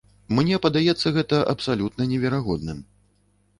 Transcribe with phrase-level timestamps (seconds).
[0.37, 2.83] Мне падаецца гэта абсалютна неверагодным.